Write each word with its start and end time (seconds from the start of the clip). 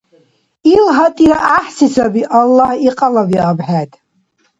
Ил 0.73 0.85
гьатӀира 0.95 1.37
гӀяхӀси 1.45 1.87
саби. 1.93 2.23
Аллагь 2.39 2.79
икьалавиаб 2.87 3.59
хӀед. 3.67 3.91